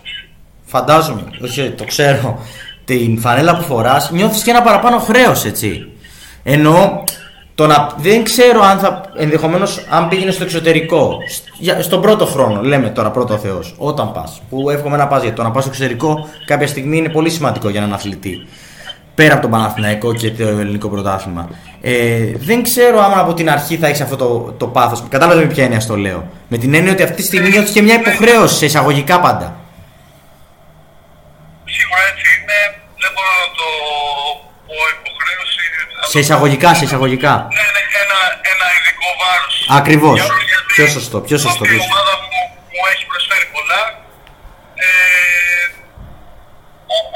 φαντάζομαι, 0.66 1.24
όχι 1.44 1.72
το 1.72 1.84
ξέρω, 1.84 2.46
την 2.86 3.20
φανέλα 3.20 3.58
που 3.58 3.64
φοράς, 3.64 4.12
νιώθεις 4.12 4.44
και 4.44 4.50
ένα 4.50 4.62
παραπάνω 4.62 5.00
χρέος, 5.00 5.46
έτσι. 5.46 5.88
Ενώ 6.44 7.04
το 7.60 7.68
να, 7.68 7.90
δεν 7.98 8.24
ξέρω 8.24 8.62
αν 8.62 8.80
θα 8.80 9.02
ενδεχομένως 9.16 9.86
αν 9.90 10.08
πήγαινες 10.08 10.34
στο 10.34 10.44
εξωτερικό, 10.44 11.18
στον 11.82 12.02
πρώτο 12.02 12.26
χρόνο, 12.26 12.62
λέμε 12.62 12.90
τώρα 12.90 13.12
πρώτο 13.12 13.38
Θεός, 13.38 13.76
όταν 13.78 14.12
πας, 14.12 14.42
που 14.50 14.70
εύχομαι 14.70 14.98
να 14.98 15.08
πας 15.08 15.22
γιατί 15.22 15.36
το 15.36 15.44
να 15.44 15.52
πας 15.52 15.64
στο 15.64 15.72
εξωτερικό 15.72 16.28
κάποια 16.46 16.68
στιγμή 16.68 16.98
είναι 16.98 17.10
πολύ 17.10 17.30
σημαντικό 17.30 17.70
για 17.70 17.80
έναν 17.80 17.94
αθλητή. 17.94 18.48
πέρα 19.16 19.34
από 19.34 19.42
τον 19.42 19.52
Παναθηναϊκό 19.52 20.14
και 20.14 20.32
το 20.32 20.44
ελληνικό 20.44 20.90
πρωτάθλημα. 20.90 21.50
Ε, 21.82 22.32
δεν 22.38 22.64
ξέρω 22.64 23.00
άμα 23.00 23.20
από 23.20 23.34
την 23.34 23.50
αρχή 23.50 23.78
θα 23.78 23.88
έχεις 23.88 24.02
αυτό 24.02 24.16
το, 24.16 24.54
το 24.58 24.68
πάθος. 24.68 25.04
Κατάλαβες 25.10 25.44
με 25.44 25.50
ποια 25.54 25.64
έννοια 25.64 25.80
στο 25.80 25.96
λέω. 25.96 26.28
Με 26.48 26.58
την 26.58 26.74
έννοια 26.74 26.92
ότι 26.92 27.04
αυτή 27.04 27.16
τη 27.16 27.24
στιγμή 27.24 27.50
νιώθεις 27.50 27.72
και 27.72 27.82
μια 27.82 27.94
υποχρέωση 27.94 28.56
σε 28.56 28.66
εισαγωγικά 28.66 29.20
πάντα. 29.20 29.56
Σίγουρα 31.66 32.02
έτσι 32.12 32.26
είναι. 32.42 32.79
Σε 36.12 36.20
εισαγωγικά, 36.24 36.70
σε 36.78 36.84
εισαγωγικά. 36.88 37.34
Ναι, 37.58 37.66
ναι, 37.76 37.84
ένα, 38.04 38.20
ένα 38.54 38.68
ειδικό 38.76 39.10
βάρος. 39.22 39.56
Ακριβώς. 39.80 40.20
Πιο 40.76 40.88
σωστό, 40.96 41.18
πιο 41.28 41.38
σωστό. 41.46 41.64
Αυτή 41.64 41.76
η 41.80 41.86
ομάδα 41.90 42.14
μου, 42.22 42.40
μου 42.74 42.84
έχει 42.92 43.06
προσφέρει 43.12 43.48
πολλά. 43.56 43.82
Ε, 44.86 44.88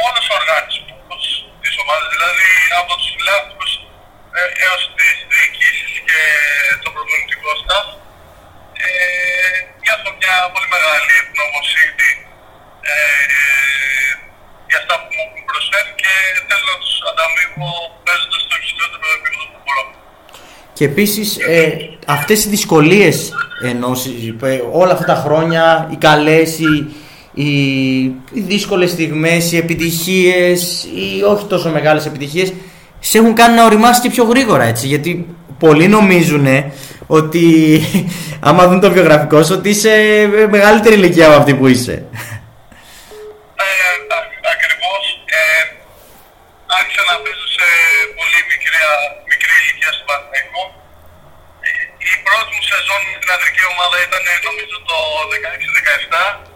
όλο 0.05 0.19
ο 0.31 0.33
οργανισμός 0.41 1.23
της 1.61 1.73
ομάδας, 1.81 2.07
δηλαδή 2.13 2.47
από 2.79 2.91
τους 2.99 3.09
φιλάθλους 3.13 3.71
ε, 4.37 4.41
έως 4.65 4.81
τις 4.97 5.15
διοικήσεις 5.31 5.91
και 6.07 6.21
το 6.83 6.87
προπονητικό 6.95 7.49
staff, 7.61 7.87
ε, 8.83 8.89
νιώθω 9.83 10.09
μια 10.19 10.35
πολύ 10.53 10.67
μεγάλη 10.75 11.09
ευγνωμοσύνη 11.21 12.09
ε, 12.91 12.95
για 14.69 14.77
αυτά 14.81 14.93
που 14.99 15.07
μου 15.13 15.21
έχουν 15.25 15.41
προσφέρει 15.49 15.91
και 16.01 16.11
θέλω 16.47 16.65
να 16.71 16.77
τους 16.83 16.93
ανταμείβω 17.09 17.69
παίζοντα 18.05 18.37
στο 18.45 18.53
υψηλότερο 18.61 19.05
επίπεδο 19.17 19.45
που 19.51 19.59
μπορώ. 19.63 19.83
Και 20.73 20.85
επίσης 20.85 21.37
ε, 21.37 21.73
αυτές 22.07 22.45
οι 22.45 22.49
δυσκολίες 22.49 23.33
ενώ 23.63 23.91
ε, 24.43 24.59
όλα 24.71 24.91
αυτά 24.91 25.05
τα 25.05 25.15
χρόνια, 25.15 25.87
οι 25.91 25.95
καλές, 25.95 26.59
οι, 26.59 26.95
οι, 27.33 27.51
οι 28.33 28.41
δύσκολες 28.47 28.91
στιγμές, 28.91 29.51
οι 29.51 29.57
επιτυχίες, 29.57 30.83
οι 30.83 31.23
όχι 31.23 31.45
τόσο 31.45 31.69
μεγάλες 31.69 32.05
επιτυχίες 32.05 32.53
σε 32.99 33.17
έχουν 33.17 33.33
κάνει 33.33 33.55
να 33.55 33.65
οριμάσεις 33.65 34.01
και 34.01 34.09
πιο 34.09 34.23
γρήγορα 34.23 34.63
έτσι 34.63 34.87
γιατί 34.87 35.35
πολλοί 35.59 35.87
νομίζουν 35.87 36.47
ότι 37.07 37.45
άμα 38.47 38.67
δουν 38.67 38.79
το 38.79 38.91
βιογραφικό 38.91 39.43
σου 39.43 39.55
ότι 39.57 39.69
είσαι 39.69 39.93
μεγαλύτερη 40.49 40.95
ηλικία 40.95 41.27
από 41.27 41.37
αυτή 41.39 41.53
που 41.55 41.67
είσαι. 41.67 41.95
Ε, 43.61 43.93
ακριβώς. 44.53 45.03
Ε, 45.37 45.63
άρχισα 46.79 47.03
να 47.09 47.15
παίζω 47.23 47.47
σε 47.57 47.67
πολύ 48.17 48.39
μικρή, 48.51 48.79
μικρή 49.31 49.53
ηλικία 49.61 49.91
στο 49.95 50.03
Παναθηναϊκό. 50.09 50.63
Ε, 51.65 51.69
η 52.11 52.13
πρώτη 52.25 52.49
μου 52.55 52.63
σεζόν 52.71 53.01
με 53.11 53.17
την 53.21 53.29
αντρική 53.35 53.63
ομάδα 53.73 53.95
ήταν 54.07 54.23
νομίζω 54.47 54.75
το 54.89 54.97
16-17 56.41 56.53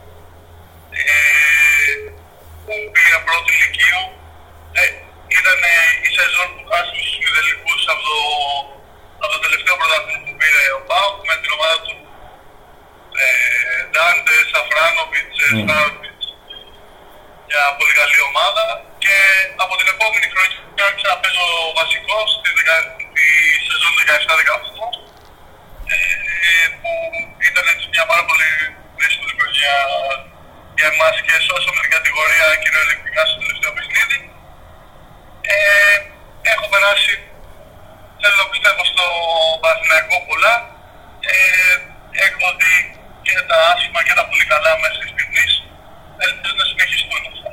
ε, 0.98 1.14
που 2.66 2.74
πήγα 2.94 3.18
πρώτη 3.28 3.50
ηλικίου. 3.58 4.04
Ε, 4.80 4.84
ήταν 5.40 5.60
η 6.08 6.10
σεζόν 6.18 6.48
που 6.56 6.64
χάσαμε 6.70 7.02
στους 7.04 7.18
μηδελικούς 7.24 7.82
από 7.94 8.02
το, 8.10 8.18
από 9.24 9.32
το 9.34 9.40
τελευταίο 9.46 9.76
πρωτάθλημα 9.80 10.20
που 10.26 10.34
πήρε 10.40 10.64
ο 10.78 10.80
Πάουκ 10.90 11.16
με 11.30 11.36
την 11.42 11.52
ομάδα 11.58 11.78
του 11.86 11.96
ε, 13.22 13.26
Ντάντε, 13.92 14.36
Σαφράνοβιτς, 14.52 15.38
mm. 15.42 16.08
μια 17.48 17.64
πολύ 17.80 17.94
καλή 18.00 18.20
ομάδα 18.30 18.66
και 19.04 19.16
από 19.64 19.74
την 19.80 19.88
επόμενη 19.94 20.28
χρονιά 20.34 20.84
άρχισα 20.88 21.10
να 21.14 21.18
παίζω 21.22 21.46
βασικό 21.80 22.18
στη, 22.34 22.50
τη 23.16 23.28
σεζόν 23.68 23.94
17-18 24.00 24.98
ε, 25.94 26.68
που 26.80 26.92
ήταν 27.50 27.66
έτσι 27.74 27.86
μια 27.94 28.06
πάρα 28.12 28.24
πολύ 28.30 28.50
δύσκολη 29.02 29.34
χρονιά 29.40 29.76
για 30.78 30.88
εμάς 30.94 31.16
και 31.26 31.34
σώσαμε 31.46 31.80
την 31.86 31.94
κατηγορία 31.98 32.46
κυριολεκτικά 32.64 33.22
στο 33.30 33.38
τελευταίο 33.42 33.72
παιχνίδι. 33.78 34.18
Ε, 35.54 35.96
έχω 36.54 36.66
περάσει, 36.74 37.14
θέλω 38.22 38.38
να 38.44 38.48
πιστεύω 38.52 38.82
στο 38.92 39.06
Παναθηναϊκό 39.62 40.16
πολλά. 40.30 40.54
Ε, 41.32 41.38
έχω 42.28 42.46
δει 42.60 42.76
και 43.26 43.34
τα 43.50 43.58
άσχημα 43.72 44.00
και 44.06 44.14
τα 44.18 44.24
πολύ 44.30 44.46
καλά 44.54 44.72
μέσα 44.82 44.98
στις 45.00 45.12
στιγμής. 45.16 45.52
Ελπίζω 46.26 46.54
να 46.62 46.66
συνεχιστούν 46.70 47.22
αυτά. 47.32 47.50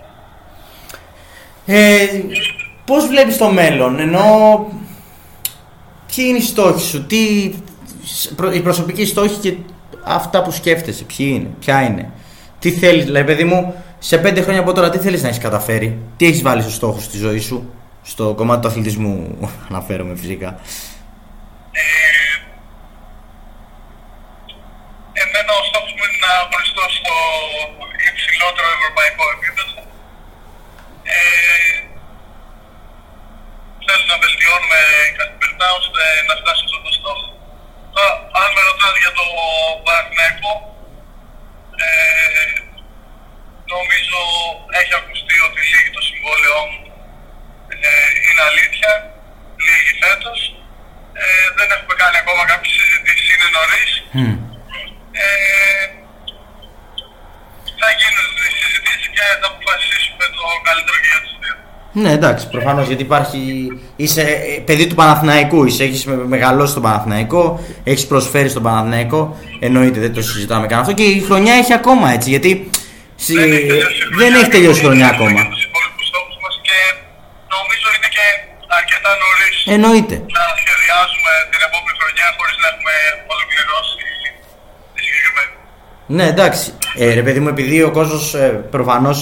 Ε, 1.67 2.07
πώς 2.89 3.07
βλέπεις 3.07 3.37
το 3.37 3.49
μέλλον, 3.59 3.93
ενώ 4.07 4.27
ποιοι 6.07 6.25
είναι 6.29 6.39
οι 6.39 6.51
στόχοι 6.53 6.87
σου, 6.91 7.07
τι, 7.07 7.23
οι 8.53 8.61
προσωπικοί 8.61 9.05
στόχοι 9.07 9.37
και 9.37 9.55
αυτά 10.05 10.43
που 10.43 10.51
σκέφτεσαι, 10.51 11.05
ποιοι 11.05 11.27
είναι, 11.31 11.49
ποια 11.61 11.83
είναι. 11.83 12.13
Τι 12.59 12.71
θέλεις, 12.73 13.05
δηλαδή 13.05 13.25
παιδί 13.25 13.45
μου, 13.45 13.85
σε 13.99 14.19
πέντε 14.19 14.43
χρόνια 14.43 14.61
από 14.61 14.73
τώρα 14.73 14.91
τι 14.91 14.99
θέλεις 14.99 15.23
να 15.23 15.29
έχεις 15.29 15.41
καταφέρει, 15.41 15.99
τι 16.17 16.27
έχεις 16.27 16.43
βάλει 16.43 16.63
στους 16.63 16.75
στόχους 16.75 17.05
στη 17.05 17.19
ζωή 17.19 17.39
σου, 17.39 17.73
στο 18.03 18.35
κομμάτι 18.37 18.61
του 18.63 18.69
αθλητισμού 18.69 19.39
αναφέρομαι 19.71 20.15
φυσικά. 20.17 20.61
Ε, 21.73 21.83
εμένα 25.23 25.53
ο 25.61 25.63
στόχος 25.71 25.93
μου 25.97 26.03
είναι 26.07 26.19
να 26.27 26.31
αγωνιστώ 26.43 26.85
στο 26.99 27.15
υψηλότερο 28.11 28.69
ευρωπαϊκό 29.05 29.25
επίπεδο. 29.37 29.79
Ε, 31.13 31.79
θέλω 33.87 34.05
να 34.13 34.17
βελτιώνουμε 34.23 34.81
καθημερινά 35.19 35.69
ώστε 35.81 36.03
να 36.29 36.35
φτάσω 36.41 36.65
σε 36.71 36.75
αυτό 36.77 36.79
το 36.87 36.93
στόχο. 36.99 37.29
Τώρα, 37.95 38.13
αν 38.41 38.49
με 38.55 38.61
ρωτάτε 38.69 38.99
για 39.05 39.15
το 39.19 39.27
Παναθηναϊκό, 39.85 40.53
ε, 41.85 41.89
νομίζω 43.75 44.21
έχει 44.81 44.95
ακουστεί 45.01 45.37
ότι 45.47 45.61
λύγει 45.71 45.91
το 45.97 46.03
συμβόλαιό 46.09 46.63
μου. 46.71 46.81
Ε, 47.89 48.09
είναι 48.27 48.43
αλήθεια, 48.51 48.91
λύγει 49.65 49.93
φέτος. 50.03 50.41
Ε, 51.21 51.47
δεν 51.59 51.69
έχουμε 51.75 51.95
κάνει 52.03 52.17
ακόμα 52.23 52.43
κάποιες 52.53 52.75
συζητήσεις, 52.79 53.29
είναι 53.33 53.49
νωρίς. 53.57 53.93
Mm. 54.17 54.37
Ε, 55.23 55.87
θα 57.81 57.91
γίνουν 58.01 58.29
οι 58.47 58.53
συζητήσεις 58.61 59.09
και 59.15 59.25
θα 59.41 59.47
αποφασίσουμε 59.51 60.25
το 60.37 60.45
καλύτερο 60.67 60.99
για 61.07 61.21
τους 61.25 61.35
δύο. 61.43 61.57
Ναι, 61.97 62.11
εντάξει, 62.11 62.49
προφανώς 62.49 62.87
γιατί 62.87 63.03
υπάρχει. 63.03 63.39
Είσαι 63.97 64.21
ε, 64.21 64.61
παιδί 64.67 64.87
του 64.87 64.95
Παναθηναϊκού, 64.95 65.65
είσαι, 65.65 65.85
έχεις 65.85 66.05
μεγαλώσει 66.05 66.71
στον 66.71 66.83
Παναθηναϊκό, 66.83 67.61
έχεις 67.85 68.07
προσφέρει 68.07 68.49
στον 68.49 68.63
Παναθηναϊκό. 68.63 69.37
Εννοείται, 69.61 70.01
δεν 70.01 70.13
το 70.15 70.23
συζητάμε 70.23 70.67
καν 70.67 70.81
αυτό. 70.81 70.93
Και 70.93 71.03
η 71.03 71.21
χρονιά 71.21 71.55
έχει 71.55 71.73
ακόμα 71.73 72.07
έτσι, 72.13 72.29
γιατί 72.31 72.71
Δεν 73.27 73.53
έχει 73.53 73.67
τελειώσει 73.67 74.01
η 74.13 74.17
δεν 74.21 74.35
έχει 74.35 74.51
τελειώσει 74.57 74.81
η 74.81 74.85
χρονιά 74.85 75.09
ακόμα. 75.15 75.41
Έχουμε 75.41 75.55
τους 75.55 75.65
υπόλοιπους 75.69 76.07
στόχους 76.11 76.37
μας 76.45 76.55
και 76.67 76.79
νομίζω 77.55 77.87
είναι 77.97 78.11
και 78.17 78.27
αρκετά 78.79 79.11
νωρίς 79.23 79.57
Εννοείται. 79.77 80.17
να 80.37 80.43
σχεδιάζουμε 80.63 81.33
την 81.53 81.61
επόμενη 81.69 81.97
χρονιά 82.01 82.27
χωρίς 82.37 82.57
να 82.63 82.67
έχουμε 82.73 82.95
ολοκληρώσει 83.35 83.95
τη 84.95 85.01
συγκεκριμένη. 85.07 85.53
Ναι, 86.17 86.27
εντάξει. 86.35 86.67
Ε, 87.03 87.15
ρε 87.19 87.23
παιδί 87.27 87.41
μου, 87.43 87.51
επειδή 87.55 87.77
ο 87.89 87.91
κόσμος 87.99 88.25
ε, 88.43 88.47
προφανώς 88.77 89.19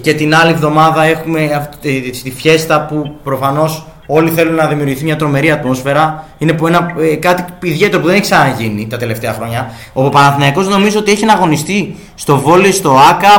και 0.00 0.14
την 0.14 0.34
άλλη 0.34 0.50
εβδομάδα 0.50 1.04
έχουμε 1.04 1.52
αυτή 1.54 2.00
τη, 2.00 2.22
τη 2.22 2.30
φιέστα 2.30 2.80
που 2.86 3.18
προφανώς 3.24 3.86
όλοι 4.06 4.30
θέλουν 4.30 4.54
να 4.54 4.66
δημιουργηθεί 4.66 5.04
μια 5.04 5.16
τρομερή 5.16 5.50
ατμόσφαιρα. 5.50 6.24
Είναι 6.38 6.52
που 6.52 6.66
ένα, 6.66 6.94
ε, 6.98 7.14
κάτι 7.14 7.44
ιδιαίτερο 7.62 8.00
που 8.00 8.06
δεν 8.06 8.14
έχει 8.14 8.24
ξαναγίνει 8.24 8.86
τα 8.86 8.96
τελευταία 8.96 9.32
χρόνια. 9.32 9.70
Ο 9.92 10.08
Παναθηναϊκός 10.08 10.68
νομίζω 10.68 10.98
ότι 10.98 11.10
έχει 11.10 11.24
να 11.24 11.32
αγωνιστεί 11.32 11.96
στο 12.14 12.36
βόλεϊ, 12.36 12.72
στο 12.72 12.90
ΑΚΑ. 13.10 13.34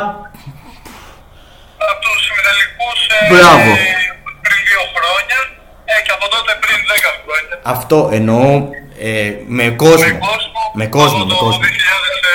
Από 1.90 2.00
τους 2.02 2.18
συμμετελικούς 2.26 3.00
ε, 3.22 3.34
Μπράβο. 3.34 3.72
πριν 4.46 4.60
δύο 4.70 4.84
χρόνια 4.96 5.40
ε, 5.86 6.02
και 6.06 6.12
από 6.18 6.26
τότε 6.34 6.52
πριν 6.64 6.78
δέκα 6.92 7.12
χρόνια. 7.24 7.60
Αυτό 7.64 8.10
εννοώ 8.12 8.74
ε, 9.00 9.32
με 9.48 9.70
κόσμο. 9.70 10.06
Με 10.08 10.20
κόσμο, 10.30 10.62
Με 10.74 10.86
κόσμο, 10.98 11.18
από 11.18 11.26
με 11.26 11.34
το 11.34 11.38
κόσμο. 11.44 11.60
2009 11.62 11.66
νομίζω 11.66 12.20
το 12.26 12.32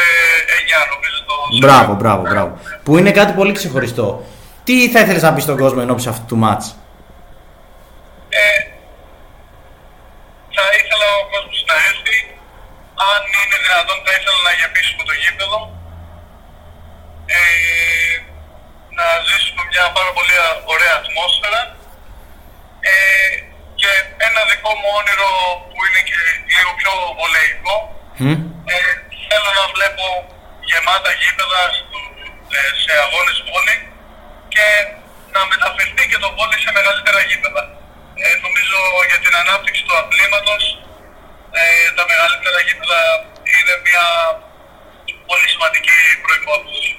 Μπράβο, 1.59 1.93
μπράβο, 1.95 2.23
μπράβο. 2.23 2.59
Που 2.85 2.99
είναι 2.99 3.11
κάτι 3.11 3.33
πολύ 3.33 3.53
ξεχωριστό. 3.53 4.25
Τι 4.65 4.91
θα 4.91 5.01
ήθελες 5.01 5.23
να 5.23 5.33
πεις 5.35 5.43
στον 5.43 5.57
κόσμο 5.63 5.81
ενώπιση 5.85 6.09
αυτού 6.09 6.25
του 6.31 6.37
μάτς; 6.37 6.67
Ε, 8.29 8.61
θα 10.57 10.65
ήθελα 10.79 11.09
ο 11.21 11.23
κόσμος 11.33 11.61
να 11.71 11.77
έρθει. 11.91 12.19
Αν 13.11 13.21
είναι 13.41 13.57
δυνατόν 13.65 13.99
θα 14.05 14.13
ήθελα 14.19 14.41
να 14.49 14.53
γεμίσουμε 14.59 15.03
το 15.09 15.15
γήπεδο. 15.23 15.59
Ε, 17.37 17.41
να 18.99 19.07
ζήσουμε 19.29 19.63
μια 19.73 19.85
πάρα 19.97 20.11
πολύ 20.17 20.35
ωραία 20.73 20.95
ατμόσφαιρα. 21.01 21.63
Ε, 22.91 22.95
και 23.81 23.91
ένα 24.29 24.41
δικό 24.51 24.71
μου 24.81 24.89
όνειρο 24.99 25.31
που 25.71 25.79
είναι 25.87 26.03
και 26.09 26.19
λίγο 26.55 26.71
πιο 26.81 26.93
βολεϊκό. 27.19 27.77
Μμ. 28.23 28.37
Ε, 28.73 28.77
θέλω 29.29 29.51
να 29.61 29.65
βλέπω 29.75 30.05
γεμάτα 30.71 31.11
γήπεδα 31.21 31.61
στο- 31.77 32.09
ε, 32.57 32.61
σε 32.83 32.93
αγώνες 33.05 33.39
βόλεϊ 33.49 33.81
και 34.55 34.67
να 35.35 35.41
μεταφερθεί 35.53 36.05
και 36.11 36.19
το 36.25 36.29
βόλεϊ 36.37 36.61
σε 36.67 36.71
μεγαλύτερα 36.79 37.21
γήπεδα. 37.29 37.63
Ε, 38.23 38.27
νομίζω 38.45 38.79
για 39.11 39.19
την 39.25 39.33
ανάπτυξη 39.43 39.83
του 39.87 39.95
αθλήματος 40.01 40.63
ε, 41.59 41.63
τα 41.97 42.05
μεγαλύτερα 42.11 42.59
γήπεδα 42.67 42.99
είναι 43.55 43.75
μια 43.87 44.05
πολύ 45.29 45.47
σημαντική 45.55 45.97
προϋπόθεση. 46.25 46.91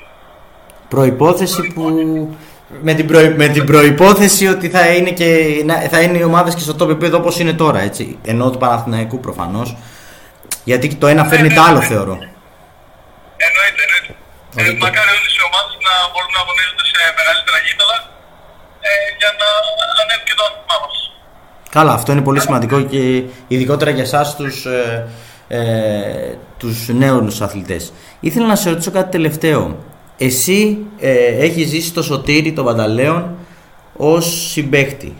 Προϋπόθεση 0.94 1.62
που 1.74 1.84
με 2.88 2.94
την, 2.94 3.08
προϋ... 3.08 3.26
με 3.42 3.48
την 3.48 3.66
προϋπόθεση 3.66 4.48
ότι 4.48 4.70
θα 4.70 4.84
είναι, 4.96 5.12
και... 5.20 5.28
θα 5.90 6.02
είναι 6.02 6.18
οι 6.18 6.24
ομάδες 6.24 6.54
και 6.56 6.66
στο 6.68 6.76
top 6.80 6.90
επίπεδο 6.90 7.18
όπως 7.18 7.40
είναι 7.40 7.54
τώρα, 7.54 7.80
έτσι. 7.80 8.20
Ενώ 8.24 8.50
του 8.52 8.58
Παναθηναϊκού 8.58 9.20
προφανώς. 9.20 9.76
Γιατί 10.64 10.96
το 10.96 11.08
ένα 11.08 11.24
φέρνει 11.26 11.54
το 11.54 11.62
άλλο, 11.62 11.82
θεωρώ. 11.82 12.16
Εννοείται, 13.46 13.82
εννοείται. 13.86 14.14
Ε, 14.60 14.64
μακάρι 14.84 15.12
όλες 15.20 15.34
οι 15.38 15.44
ομάδες 15.50 15.76
να 15.88 15.94
μπορούν 16.12 16.32
να 16.38 16.42
αγωνίζονται 16.44 16.86
σε 16.92 17.00
μεγαλύτερα 17.20 17.60
γήπεδα 17.66 17.98
ε, 18.88 18.92
για 19.20 19.32
να 19.40 19.48
ανέβει 20.02 20.26
και 20.30 20.36
το 20.40 20.44
άθλημά 20.48 20.78
μας. 20.84 20.98
Καλά, 21.76 21.94
αυτό 22.00 22.10
είναι 22.14 22.28
πολύ 22.30 22.42
σημαντικό 22.46 22.78
και 22.92 23.02
ειδικότερα 23.54 23.92
για 23.98 24.06
εσάς 24.10 24.28
τους, 24.40 24.56
ε, 24.66 25.08
ε, 25.48 25.60
τους 26.62 26.78
νέους 27.02 27.42
αθλητές. 27.42 27.84
Ήθελα 28.20 28.48
να 28.48 28.56
σε 28.56 28.70
ρωτήσω 28.70 28.92
κάτι 28.98 29.12
τελευταίο. 29.12 29.62
Εσύ 30.18 30.86
ε, 31.00 31.46
έχεις 31.46 31.70
ζήσει 31.70 31.92
το 31.94 32.04
Σωτήρι 32.04 32.52
τον 32.54 32.66
Πανταλέον 32.66 33.36
ως 33.98 34.26
συμπέκτη. 34.52 35.12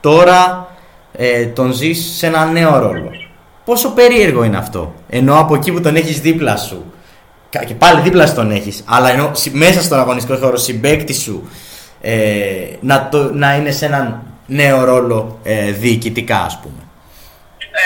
Τώρα 0.00 0.68
ε, 1.12 1.46
τον 1.46 1.72
ζεις 1.72 2.14
σε 2.16 2.26
ένα 2.26 2.44
νέο 2.44 2.78
ρόλο. 2.78 3.10
Πόσο 3.64 3.90
περίεργο 3.90 4.44
είναι 4.44 4.56
αυτό. 4.56 4.94
Ενώ 5.08 5.38
από 5.38 5.54
εκεί 5.54 5.72
που 5.72 5.80
τον 5.80 5.96
έχεις 5.96 6.20
δίπλα 6.20 6.56
σου 6.56 6.92
και 7.58 7.74
πάλι 7.74 8.00
δίπλα 8.00 8.26
σου 8.26 8.34
τον 8.34 8.50
έχεις. 8.50 8.84
Αλλά 8.94 9.08
ενώ 9.10 9.32
μέσα 9.52 9.82
στον 9.82 9.98
αγωνιστικό 9.98 10.36
χώρο 10.36 10.56
συμπέκτη 10.56 11.14
σου 11.14 11.50
ε, 12.00 12.76
να, 12.80 13.08
το, 13.08 13.18
να 13.42 13.48
είναι 13.56 13.72
σε 13.78 13.84
έναν 13.90 14.06
νέο 14.46 14.78
ρόλο 14.90 15.18
ε, 15.42 15.70
διοικητικά 15.82 16.38
ας 16.50 16.54
πούμε. 16.60 16.82
Ε, 17.80 17.84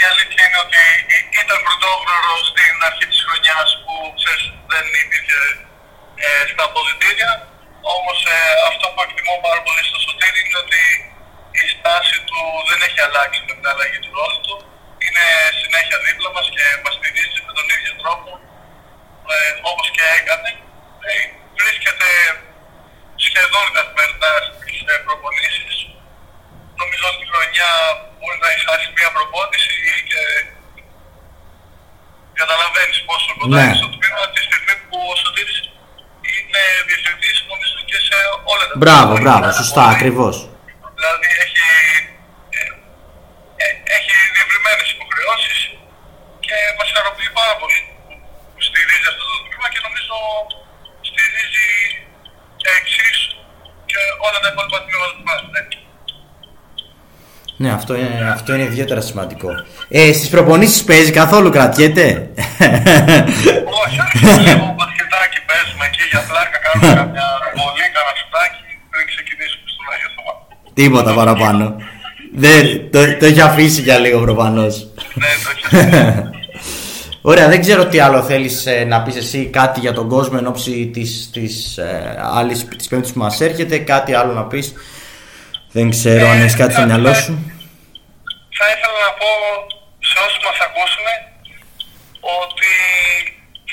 η 0.00 0.02
αλήθεια 0.10 0.42
είναι 0.46 0.60
ότι 0.66 0.82
ήταν 1.42 1.58
πρωτόγνωρο 1.66 2.34
στην 2.50 2.74
αρχή 2.88 3.06
της 3.10 3.20
χρονιάς 3.26 3.68
που 3.82 3.94
ξέρεις, 4.18 4.44
δεν 4.72 4.84
υπήρχε 5.04 5.40
ε, 6.24 6.28
στα 6.52 6.62
αποδητήρια. 6.68 7.30
Όμως 7.96 8.18
ε, 8.34 8.38
αυτό 8.70 8.86
που 8.92 9.00
εκτιμώ 9.06 9.34
πάρα 9.46 9.60
πολύ 9.66 9.82
στο 9.90 9.98
Σωτήρι 10.04 10.40
είναι 10.44 10.60
ότι 10.64 10.82
η 11.62 11.64
στάση 11.74 12.16
του 12.28 12.40
δεν 12.68 12.78
έχει 12.86 13.00
αλλάξει 13.06 13.38
με 13.46 13.52
την 13.58 13.66
αλλαγή 13.72 13.98
του 14.04 14.12
ρόλου 14.18 14.38
του. 14.46 14.56
Είναι 15.04 15.24
συνέχεια 15.62 15.96
δίπλα 16.06 16.30
μας 16.36 16.46
και 16.54 16.64
μας 16.84 16.94
στηρίζει 16.98 17.40
με 17.46 17.52
τον 17.58 17.66
ίδιο 17.74 17.92
τρόπο 18.02 18.30
ε, 19.34 19.38
όπως 19.70 19.86
και 19.96 20.04
έκανε 20.18 20.50
ε, 21.08 21.12
βρίσκεται 21.60 22.08
σχεδόν 23.26 23.66
καθημερινά 23.76 24.32
στις 24.58 24.76
ε, 24.90 24.94
προπονήσεις 25.06 25.74
νομίζω 26.80 27.04
ότι 27.12 27.22
η 27.26 27.28
χρονιά 27.32 27.70
μπορεί 28.18 28.38
να 28.44 28.48
έχει 28.76 28.88
μια 28.98 29.10
προπόνηση 29.16 29.74
και 30.10 30.20
καταλαβαίνεις 32.40 32.98
πόσο 33.08 33.30
κοντά 33.38 33.56
Ναι. 33.56 33.62
είναι 33.64 33.78
στο 33.80 33.88
τμήμα 33.94 34.22
τη 34.34 34.40
στιγμή 34.48 34.74
που 34.88 34.96
ο 35.12 35.14
Σωτήρης 35.22 35.58
είναι 36.34 36.62
διευθυντής 36.88 37.36
νομίζω 37.50 37.78
και 37.90 37.98
σε 38.08 38.16
όλα 38.52 38.64
τα 38.70 38.74
Μπράβο, 38.82 39.10
τμήματα. 39.12 39.22
μπράβο, 39.24 39.44
Είναι 39.48 39.58
σωστά, 39.62 39.82
πολύ- 39.84 39.94
ακριβώς. 39.96 40.36
Δηλαδή 40.98 41.28
έχει, 41.44 41.64
ε, 42.58 42.60
ε, 43.64 43.68
έχει 43.98 44.14
διευρυμένες 44.36 44.88
υποχρεώσεις 44.96 45.58
και 46.44 46.56
μας 46.78 46.88
χαροποιεί 46.94 47.30
πάρα 47.40 47.54
πολύ 47.60 47.78
που 48.52 48.60
στηρίζει 48.68 49.06
αυτό 49.12 49.24
το 49.32 49.36
τμήμα 49.46 49.66
και 49.72 49.80
νομίζω 49.86 50.16
στηρίζει 51.08 51.68
εξίσου 52.76 53.30
και 53.90 54.00
όλα 54.26 54.38
τα 54.42 54.48
υπόλοιπα 54.52 54.78
τμήματα 54.84 55.12
του 55.16 55.24
μπάσκετ. 55.26 55.70
Ναι, 57.56 57.70
αυτό 57.72 57.94
είναι, 57.94 58.30
αυτό 58.32 58.54
είναι 58.54 58.62
ιδιαίτερα 58.62 59.00
σημαντικό. 59.00 59.48
Ε, 59.88 60.12
στις 60.12 60.28
προπονήσεις 60.28 60.84
παίζει 60.84 61.10
καθόλου, 61.10 61.50
κρατιέται; 61.50 62.30
Όχι, 63.82 63.98
όχι, 64.06 64.40
λίγο 64.40 64.66
μπασκετάκι 64.76 65.38
παίζουμε 65.48 65.84
εκεί 65.90 66.04
για 66.10 66.22
πλάκα, 66.28 66.56
κάνουμε 66.64 66.94
καμιά 67.00 67.28
βολή, 67.56 67.86
κανένα 67.94 68.12
σουτάκι 68.20 68.62
πριν 68.90 69.04
ξεκινήσουμε 69.12 69.66
στον 69.74 69.84
Άγιο 69.92 70.10
Θωμά. 70.14 70.32
Τίποτα 70.74 71.12
παραπάνω. 71.20 71.64
Δεν, 72.34 72.90
το, 72.92 73.16
το 73.18 73.24
έχει 73.26 73.40
αφήσει 73.40 73.80
για 73.80 73.98
λίγο 73.98 74.20
προφανώς. 74.20 74.74
Ναι, 75.14 75.30
το 75.42 75.48
έχει 75.54 75.64
Ωραία, 77.30 77.48
δεν 77.48 77.60
ξέρω 77.60 77.86
τι 77.86 77.98
άλλο 77.98 78.22
θέλεις 78.22 78.66
ε, 78.66 78.84
να 78.84 79.02
πεις 79.02 79.16
εσύ, 79.16 79.44
κάτι 79.52 79.80
για 79.80 79.92
τον 79.92 80.08
κόσμο 80.08 80.36
εν 80.40 80.46
ώψη 80.46 80.90
της, 80.92 81.30
της, 81.32 81.76
ε, 81.78 82.18
άλλης, 82.34 82.68
της 82.76 82.88
πέμπτης 82.88 83.12
που 83.12 83.18
μας 83.18 83.40
έρχεται, 83.40 83.78
κάτι 83.78 84.14
άλλο 84.14 84.32
να 84.32 84.44
πεις. 84.44 84.72
Δεν 85.76 85.88
ξέρω 85.96 86.24
αν 86.32 86.38
έχεις 86.42 86.58
κάτι 86.60 86.72
στο 86.76 86.84
μυαλό 86.90 87.12
σου. 87.24 87.32
θα 88.58 88.66
ήθελα 88.74 88.98
να 89.06 89.12
πω 89.20 89.30
σε 90.10 90.16
όσους 90.26 90.40
μας 90.46 90.58
ακούσουν 90.66 91.06
ότι 92.44 92.72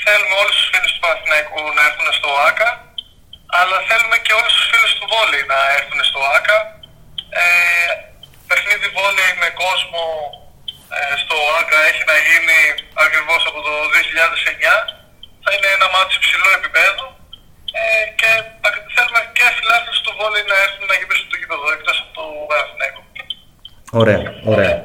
θέλουμε 0.02 0.34
όλους 0.42 0.56
τους 0.58 0.68
φίλους 0.72 0.92
του 0.94 1.00
Παναθηναϊκού 1.04 1.60
να 1.76 1.82
έρθουν 1.88 2.08
στο 2.18 2.30
ΆΚΑ 2.48 2.70
αλλά 3.58 3.76
θέλουμε 3.88 4.16
και 4.24 4.34
όλους 4.38 4.52
τους 4.56 4.66
φίλους 4.70 4.92
του 4.96 5.06
Βόλεϊ 5.12 5.44
να 5.52 5.58
έρθουν 5.76 6.00
στο 6.10 6.20
ΆΚΑ 6.36 6.58
ε, 7.40 7.44
παιχνίδι 8.48 8.88
Βόλεϊ 8.96 9.32
με 9.42 9.48
κόσμο 9.62 10.04
ε, 10.96 11.14
στο 11.22 11.36
ΆΚΑ 11.58 11.78
έχει 11.90 12.02
να 12.12 12.16
γίνει 12.26 12.58
ακριβώς 13.04 13.42
από 13.50 13.60
το 13.66 13.74
2009 13.94 14.74
θα 15.44 15.50
είναι 15.54 15.68
ένα 15.76 15.86
μάτι 15.94 16.12
υψηλού 16.20 16.48
επίπεδου 16.58 17.06
ε, 17.80 18.04
και 18.20 18.30
θέλουμε 18.94 19.20
και 19.36 19.46
φιλάθλους 19.56 19.98
του 20.04 20.12
Βόλεϊ 20.18 20.44
να 20.52 20.56
έρθουν 20.64 20.84
να 20.90 20.96
γεμίσουν 20.98 21.28
το 21.30 21.36
γήπεδο 21.40 21.66
εκτός 21.76 21.96
από 22.02 22.10
το 22.18 22.24
Παναθηναϊκό. 22.48 23.00
Ωραία, 23.94 24.22
ωραία. 24.44 24.84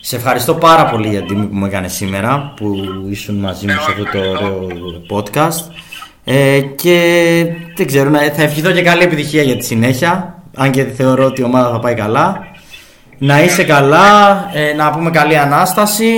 Σε 0.00 0.16
ευχαριστώ 0.16 0.54
πάρα 0.54 0.84
πολύ 0.86 1.08
για 1.08 1.18
την 1.18 1.28
τιμή 1.28 1.46
που 1.46 1.54
μου 1.56 1.64
έκανες 1.66 1.92
σήμερα 1.92 2.52
που 2.56 2.74
ήσουν 3.10 3.34
μαζί 3.34 3.66
μου 3.66 3.72
σε 3.72 3.90
αυτό 3.90 4.04
το 4.04 4.18
ωραίο 4.18 4.66
podcast. 5.10 5.72
Ε, 6.24 6.60
και 6.60 6.96
δεν 7.76 7.86
ξέρω, 7.86 8.10
να- 8.10 8.18
θα 8.20 8.42
ευχηθώ 8.42 8.70
και 8.72 8.82
καλή 8.82 9.02
επιτυχία 9.02 9.42
για 9.42 9.56
τη 9.56 9.64
συνέχεια. 9.64 10.42
Αν 10.56 10.70
και 10.70 10.84
θεωρώ 10.84 11.24
ότι 11.24 11.40
η 11.40 11.44
ομάδα 11.44 11.70
θα 11.70 11.78
πάει 11.78 11.94
καλά. 11.94 12.46
Να 13.18 13.42
είσαι 13.42 13.64
καλά, 13.64 14.50
ε, 14.54 14.72
να 14.72 14.90
πούμε 14.90 15.10
καλή 15.10 15.38
ανάσταση. 15.38 16.12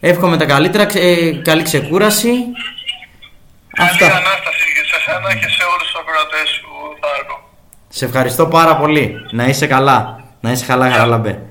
Εύχομαι 0.00 0.36
τα 0.36 0.44
καλύτερα, 0.44 0.84
ξε- 0.86 1.02
ε, 1.02 1.30
καλή 1.44 1.62
ξεκούραση. 1.62 2.28
Καλή 2.28 3.90
Αυτά. 3.90 4.06
Ανάσταση 4.06 4.66
σε 4.90 4.96
εσένα 5.00 5.34
και 5.34 5.48
σε 5.48 5.62
όλους 5.74 5.90
τους 5.90 6.00
ακροατές 6.00 6.48
σου, 6.50 6.66
Θάρκο. 7.00 7.48
Σε 7.88 8.04
ευχαριστώ 8.04 8.46
πάρα 8.46 8.76
πολύ. 8.76 9.14
Να 9.30 9.44
είσαι 9.44 9.66
καλά. 9.66 10.24
Να 10.40 10.50
είσαι 10.50 10.66
καλά, 10.66 10.90
Χαραλαμπέ. 10.90 11.42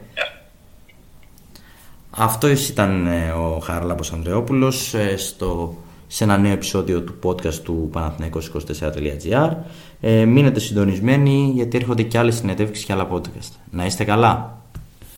Αυτό 2.22 2.48
ήταν 2.48 3.08
ε, 3.08 3.32
ο 3.32 3.60
Χαραλάμπος 3.60 4.12
Ανδρεόπουλος 4.14 4.94
ε, 4.94 5.18
στο, 5.18 5.76
σε 6.08 6.24
ένα 6.24 6.38
νέο 6.38 6.52
επεισόδιο 6.52 7.02
του 7.02 7.16
podcast 7.24 7.54
του 7.54 7.90
Παναθηναϊκός24.gr 7.94 9.52
ε, 10.00 10.26
Μείνετε 10.26 10.60
συντονισμένοι 10.60 11.52
γιατί 11.56 11.78
έρχονται 11.78 12.04
και 12.04 12.18
άλλες 12.18 12.36
συνεντεύξεις 12.36 12.86
και 12.86 12.94
άλλα 12.94 13.08
podcast. 13.12 13.52
Να 13.72 13.86
είστε 13.86 14.04
καλά. 14.04 14.59